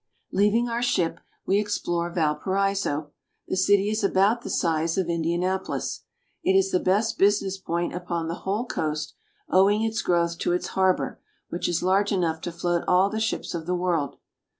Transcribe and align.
Leaving 0.31 0.67
our 0.67 0.81
ship, 0.81 1.19
we 1.45 1.59
explore 1.59 2.09
Valparaiso. 2.11 3.11
The 3.47 3.55
city 3.55 3.91
is 3.91 4.03
about 4.03 4.41
the 4.41 4.49
size 4.49 4.97
of 4.97 5.07
Indianapolis. 5.07 6.01
It 6.41 6.53
is 6.53 6.71
the 6.71 6.79
best 6.79 7.19
business 7.19 7.59
point 7.59 7.93
upon 7.93 8.27
the 8.27 8.33
whole 8.41 8.65
coast, 8.65 9.13
owing 9.47 9.83
its 9.83 10.01
growth 10.01 10.39
to 10.39 10.53
its 10.53 10.69
harbor, 10.69 11.19
which 11.49 11.69
is 11.69 11.83
large 11.83 12.11
enough 12.11 12.41
to 12.41 12.51
float 12.51 12.83
all 12.87 13.11
the 13.11 13.19
ships 13.19 13.53
of 13.53 13.67
the 13.67 13.75
world. 13.75 14.15